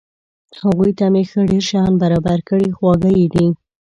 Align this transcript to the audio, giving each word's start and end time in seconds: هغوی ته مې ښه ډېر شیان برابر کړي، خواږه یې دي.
هغوی 0.61 0.91
ته 0.97 1.05
مې 1.13 1.23
ښه 1.29 1.41
ډېر 1.49 1.63
شیان 1.69 1.93
برابر 2.01 2.39
کړي، 2.49 2.67
خواږه 2.77 3.11
یې 3.19 3.27
دي. 3.33 3.47